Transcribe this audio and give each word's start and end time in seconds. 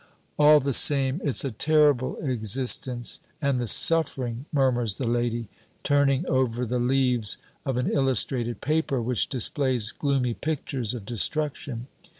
"All 0.39 0.59
the 0.59 0.73
same, 0.73 1.21
it's 1.23 1.45
a 1.45 1.51
terrible 1.51 2.15
existence 2.23 3.19
and 3.39 3.59
the 3.59 3.67
suffering!" 3.67 4.47
murmurs 4.51 4.95
the 4.95 5.05
lady, 5.05 5.47
turning 5.83 6.27
over 6.27 6.65
the 6.65 6.79
leaves 6.79 7.37
of 7.67 7.77
an 7.77 7.85
illustrated 7.85 8.61
paper 8.61 8.99
which 8.99 9.29
displays 9.29 9.91
gloomy 9.91 10.33
pictures 10.33 10.95
of 10.95 11.05
destruction. 11.05 11.85